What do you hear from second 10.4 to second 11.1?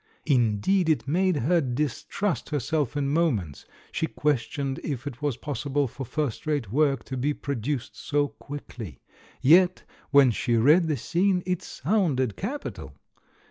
read the